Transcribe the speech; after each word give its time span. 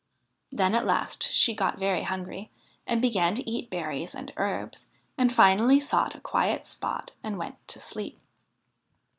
Then 0.51 0.73
at 0.73 0.87
last 0.87 1.31
she 1.31 1.53
got 1.53 1.77
very 1.77 2.01
hungry, 2.01 2.49
and 2.87 3.03
began 3.03 3.35
to 3.35 3.47
eat 3.47 3.69
berries 3.69 4.15
and 4.15 4.33
herbs, 4.35 4.87
and 5.15 5.31
finally 5.31 5.79
sought 5.79 6.15
a 6.15 6.19
quiet 6.21 6.65
spot 6.65 7.11
and 7.21 7.37
went 7.37 7.67
to 7.67 7.77
sleep. 7.79 8.19